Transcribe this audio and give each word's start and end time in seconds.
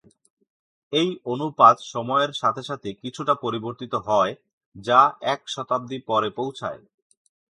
এই 0.93 1.09
অনুপাত 1.25 1.77
সময়ের 1.93 2.31
সাথে 2.33 2.61
সাথে 2.63 2.89
কিছুটা 3.01 3.33
পরিবর্তিত 3.35 3.93
হয়, 4.07 4.33
যা 4.75 4.99
এক 5.33 5.41
শতাব্দী 5.47 5.97
পরে 6.09 6.29
পৌঁছায়। 6.29 6.81